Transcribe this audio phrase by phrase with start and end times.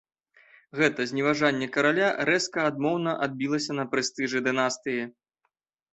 [0.79, 5.01] Гэта зневажэнне караля рэзка адмоўна адбілася на прэстыжы дынастыі.